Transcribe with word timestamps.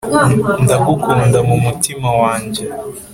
ndagukunda 0.63 1.39
mu 1.47 1.55
mutima 1.65 2.09
wanjye 2.21 2.63